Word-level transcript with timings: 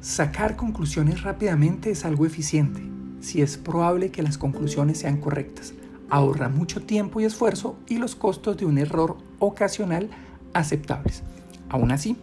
Sacar 0.00 0.56
conclusiones 0.56 1.24
rápidamente 1.24 1.90
es 1.90 2.06
algo 2.06 2.24
eficiente, 2.24 2.80
si 3.20 3.42
es 3.42 3.58
probable 3.58 4.10
que 4.10 4.22
las 4.22 4.38
conclusiones 4.38 4.96
sean 4.96 5.18
correctas. 5.18 5.74
Ahorra 6.08 6.48
mucho 6.48 6.80
tiempo 6.80 7.20
y 7.20 7.26
esfuerzo 7.26 7.76
y 7.86 7.98
los 7.98 8.16
costos 8.16 8.56
de 8.56 8.64
un 8.64 8.78
error 8.78 9.18
ocasional 9.40 10.08
aceptables. 10.54 11.22
Aún 11.68 11.92
así, 11.92 12.16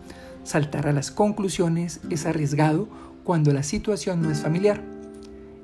saltar 0.43 0.87
a 0.87 0.91
las 0.91 1.11
conclusiones 1.11 2.00
es 2.09 2.25
arriesgado 2.25 2.89
cuando 3.23 3.54
la 3.54 3.61
situación 3.61 4.23
no 4.23 4.32
es 4.32 4.41
familiar. 4.41 4.82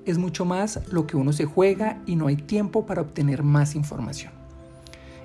Es 0.05 0.19
mucho 0.19 0.45
más 0.45 0.81
lo 0.91 1.07
que 1.07 1.17
uno 1.17 1.33
se 1.33 1.45
juega 1.45 1.99
y 2.05 2.15
no 2.15 2.27
hay 2.27 2.35
tiempo 2.35 2.85
para 2.85 3.01
obtener 3.01 3.41
más 3.41 3.73
información. 3.73 4.33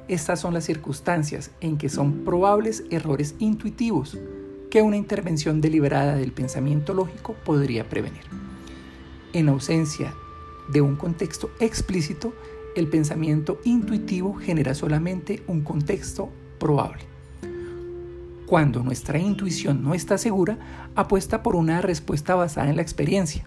Estas 0.08 0.40
son 0.40 0.54
las 0.54 0.64
circunstancias 0.64 1.50
en 1.60 1.76
que 1.76 1.90
son 1.90 2.24
probables 2.24 2.84
errores 2.88 3.34
intuitivos 3.40 4.16
que 4.70 4.82
una 4.82 4.96
intervención 4.96 5.60
deliberada 5.60 6.16
del 6.16 6.32
pensamiento 6.32 6.94
lógico 6.94 7.34
podría 7.44 7.88
prevenir. 7.88 8.22
En 9.32 9.48
ausencia 9.48 10.14
de 10.68 10.80
un 10.80 10.96
contexto 10.96 11.50
explícito, 11.60 12.34
el 12.76 12.88
pensamiento 12.88 13.60
intuitivo 13.64 14.34
genera 14.34 14.74
solamente 14.74 15.42
un 15.46 15.62
contexto 15.62 16.30
probable. 16.58 17.02
Cuando 18.46 18.82
nuestra 18.82 19.18
intuición 19.18 19.82
no 19.82 19.94
está 19.94 20.16
segura, 20.16 20.58
apuesta 20.94 21.42
por 21.42 21.56
una 21.56 21.82
respuesta 21.82 22.34
basada 22.34 22.70
en 22.70 22.76
la 22.76 22.82
experiencia. 22.82 23.46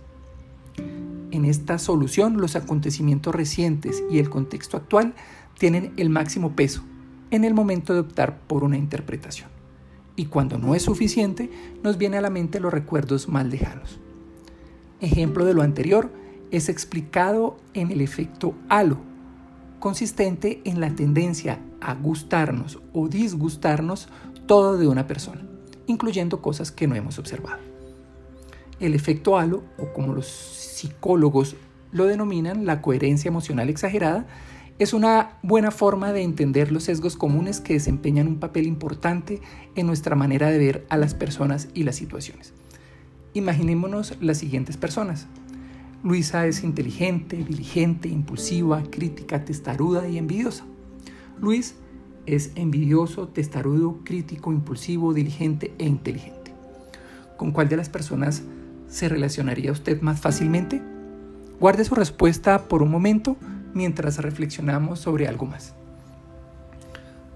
En 1.32 1.46
esta 1.46 1.78
solución, 1.78 2.40
los 2.40 2.56
acontecimientos 2.56 3.34
recientes 3.34 4.04
y 4.12 4.20
el 4.20 4.30
contexto 4.30 4.78
actual 4.78 5.14
tienen 5.58 5.94
el 5.98 6.10
máximo 6.10 6.56
peso 6.56 6.84
en 7.32 7.46
el 7.46 7.54
momento 7.54 7.94
de 7.94 8.02
optar 8.02 8.42
por 8.42 8.64
una 8.64 8.78
interpretación 8.78 9.60
y 10.22 10.26
cuando 10.26 10.60
no 10.60 10.76
es 10.76 10.84
suficiente, 10.84 11.50
nos 11.82 11.98
viene 11.98 12.20
a 12.20 12.22
la 12.22 12.30
mente 12.30 12.60
los 12.60 12.72
recuerdos 12.72 13.27
más 13.27 13.44
lejanos. 13.48 14.00
Ejemplo 15.00 15.46
de 15.46 15.55
lo 15.55 15.63
anterior 15.63 16.12
es 16.52 16.70
explicado 16.70 17.58
en 17.74 17.90
el 17.90 18.02
efecto 18.02 18.54
halo, 18.70 19.00
consistente 19.80 20.62
en 20.63 20.80
la 20.80 20.94
tendencia 20.94 21.60
a 21.82 21.96
gustarnos 21.96 22.78
o 22.94 23.08
disgustarnos 23.08 24.10
todo 24.46 24.78
de 24.78 24.88
una 24.88 25.08
persona, 25.08 25.41
incluyendo 25.88 26.40
cosas 26.40 26.72
que 26.72 26.85
no 26.85 26.94
hemos 26.94 27.18
observado. 27.18 27.58
El 28.80 28.94
efecto 28.94 29.40
halo, 29.40 29.63
o 29.80 29.91
como 29.91 30.13
los 30.13 30.28
psicólogos 30.28 31.56
lo 31.91 32.06
denominan, 32.06 32.68
la 32.68 32.84
coherencia 32.84 33.30
emocional 33.30 33.72
exagerada, 33.72 34.28
es 34.82 34.93
una 34.93 35.37
buena 35.43 35.70
forma 35.70 36.12
de 36.12 36.24
entender 36.24 36.71
los 36.71 36.85
sesgos 36.85 37.15
comunes 37.15 37.62
que 37.62 37.74
desempeñan 37.74 38.27
un 38.27 38.40
papel 38.40 38.65
importante 38.65 39.40
en 39.76 39.85
nuestra 39.85 40.15
manera 40.15 40.49
de 40.49 40.57
ver 40.57 40.88
a 40.90 40.98
las 40.98 41.13
personas 41.13 41.68
y 41.76 41.84
las 41.84 41.98
situaciones. 41.98 42.54
Imaginémonos 43.34 44.18
las 44.21 44.40
siguientes 44.40 44.77
personas. 44.77 45.27
Luisa 46.04 46.48
es 46.48 46.63
inteligente, 46.63 47.35
diligente, 47.48 48.10
impulsiva, 48.10 48.82
crítica, 48.90 49.46
testaruda 49.46 50.07
y 50.07 50.18
envidiosa. 50.18 50.65
Luis 51.40 51.76
es 52.26 52.51
envidioso, 52.55 53.27
testarudo, 53.27 53.99
crítico, 54.04 54.51
impulsivo, 54.51 55.13
diligente 55.13 55.76
e 55.77 55.85
inteligente. 55.85 56.55
¿Con 57.38 57.51
cuál 57.51 57.70
de 57.70 57.77
las 57.77 57.90
personas 57.90 58.41
se 58.88 59.10
relacionaría 59.10 59.71
usted 59.71 60.01
más 60.01 60.20
fácilmente? 60.20 60.82
Guarde 61.60 61.85
su 61.85 61.93
respuesta 61.93 62.68
por 62.68 62.82
un 62.82 62.90
momento 62.90 63.38
mientras 63.74 64.18
reflexionamos 64.18 65.00
sobre 65.00 65.28
algo 65.28 65.46
más. 65.46 65.75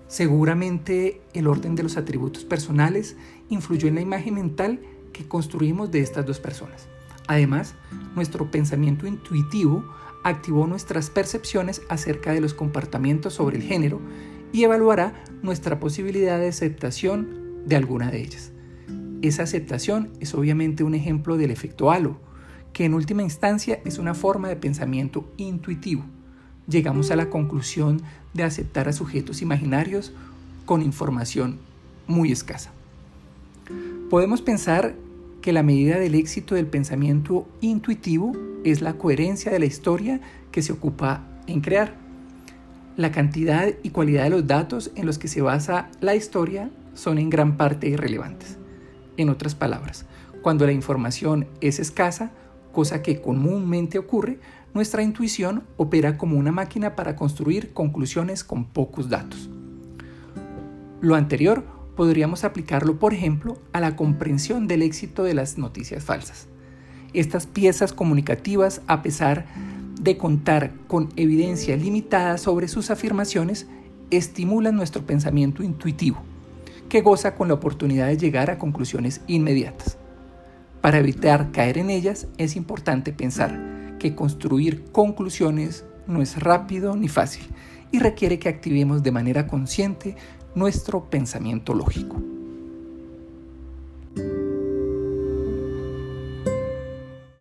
Seguramente 0.08 1.22
el 1.34 1.48
orden 1.48 1.76
de 1.76 1.84
los 1.84 1.98
atributos 1.98 2.46
personales 2.46 3.18
influyó 3.50 3.88
en 3.88 3.96
la 3.96 4.02
imagen 4.02 4.36
mental 4.36 4.80
que 5.12 5.28
construimos 5.28 5.92
de 5.92 6.00
estas 6.00 6.26
dos 6.26 6.40
personas. 6.40 6.88
Además, 7.28 7.76
nuestro 8.16 8.50
pensamiento 8.52 9.08
intuitivo 9.08 9.84
activó 10.24 10.68
nuestras 10.68 11.10
percepciones 11.10 11.82
acerca 11.90 12.34
de 12.34 12.42
los 12.42 12.54
comportamientos 12.54 13.34
sobre 13.34 13.58
el 13.58 13.64
género 13.64 14.00
y 14.54 14.64
evaluará 14.64 15.24
nuestra 15.42 15.80
posibilidad 15.80 16.40
de 16.40 16.48
aceptación 16.48 17.66
de 17.66 17.76
alguna 17.76 18.12
de 18.12 18.22
ellas. 18.22 18.52
Esa 19.22 19.44
aceptación 19.44 20.12
es 20.20 20.34
obviamente 20.34 20.84
un 20.84 20.94
ejemplo 20.94 21.36
del 21.36 21.52
efecto 21.52 21.92
halo, 21.92 22.20
que 22.74 22.86
en 22.86 22.94
última 22.94 23.24
instancia 23.24 23.82
es 23.86 23.98
una 23.98 24.14
forma 24.14 24.50
de 24.50 24.56
pensamiento 24.56 25.34
intuitivo 25.38 26.06
llegamos 26.68 27.12
a 27.12 27.16
la 27.16 27.30
conclusión 27.30 28.02
de 28.34 28.44
aceptar 28.44 28.88
a 28.88 28.94
sujetos 28.94 29.42
imaginarios 29.42 30.14
con 30.66 30.82
información 30.82 31.60
muy 32.08 32.32
escasa. 32.32 32.72
Podemos 34.10 34.42
pensar 34.42 34.96
que 35.42 35.54
la 35.54 35.64
medida 35.64 36.00
del 36.00 36.16
éxito 36.16 36.56
del 36.56 36.68
pensamiento 36.68 37.48
intuitivo 37.62 38.34
es 38.64 38.82
la 38.82 38.94
coherencia 38.94 39.52
de 39.52 39.60
la 39.60 39.66
historia 39.66 40.22
que 40.52 40.62
se 40.62 40.74
ocupa 40.74 41.24
en 41.48 41.62
crear. 41.62 41.96
La 42.98 43.12
cantidad 43.12 43.74
y 43.84 43.90
cualidad 43.90 44.24
de 44.24 44.30
los 44.32 44.48
datos 44.48 44.92
en 44.96 45.06
los 45.06 45.18
que 45.18 45.28
se 45.28 45.42
basa 45.42 45.90
la 46.02 46.16
historia 46.16 46.72
son 46.94 47.18
en 47.18 47.30
gran 47.30 47.58
parte 47.58 47.90
irrelevantes. 47.90 48.58
En 49.18 49.30
otras 49.30 49.54
palabras, 49.54 50.06
cuando 50.42 50.66
la 50.66 50.72
información 50.72 51.48
es 51.62 51.80
escasa, 51.80 52.32
cosa 52.72 53.02
que 53.02 53.22
comúnmente 53.22 53.98
ocurre, 54.00 54.40
nuestra 54.76 55.02
intuición 55.02 55.64
opera 55.78 56.18
como 56.18 56.38
una 56.38 56.52
máquina 56.52 56.96
para 56.98 57.16
construir 57.16 57.72
conclusiones 57.72 58.44
con 58.44 58.66
pocos 58.66 59.10
datos. 59.10 59.50
Lo 61.00 61.16
anterior 61.16 61.64
podríamos 61.96 62.44
aplicarlo, 62.44 63.00
por 63.00 63.14
ejemplo, 63.14 63.58
a 63.72 63.80
la 63.80 63.96
comprensión 63.96 64.68
del 64.68 64.82
éxito 64.82 65.24
de 65.24 65.34
las 65.34 65.58
noticias 65.58 66.04
falsas. 66.04 66.48
Estas 67.14 67.48
piezas 67.48 67.94
comunicativas, 67.94 68.82
a 68.88 69.02
pesar 69.02 69.46
de 70.02 70.18
contar 70.18 70.74
con 70.88 71.08
evidencia 71.16 71.78
limitada 71.78 72.38
sobre 72.38 72.68
sus 72.68 72.92
afirmaciones, 72.92 73.68
estimulan 74.12 74.76
nuestro 74.76 75.06
pensamiento 75.06 75.64
intuitivo, 75.64 76.22
que 76.90 77.02
goza 77.02 77.36
con 77.36 77.48
la 77.48 77.54
oportunidad 77.54 78.08
de 78.08 78.18
llegar 78.18 78.52
a 78.52 78.60
conclusiones 78.60 79.22
inmediatas. 79.28 79.98
Para 80.82 80.98
evitar 80.98 81.54
caer 81.54 81.78
en 81.78 81.90
ellas 81.90 82.28
es 82.38 82.58
importante 82.58 83.14
pensar 83.14 83.75
que 84.06 84.16
construir 84.16 84.84
conclusiones 84.92 85.84
no 86.06 86.22
es 86.22 86.40
rápido 86.40 86.96
ni 86.96 87.08
fácil 87.08 87.44
y 87.92 87.98
requiere 87.98 88.38
que 88.38 88.50
activemos 88.50 89.02
de 89.02 89.12
manera 89.12 89.48
consciente 89.48 90.16
nuestro 90.54 91.10
pensamiento 91.10 91.74
lógico. 91.74 92.35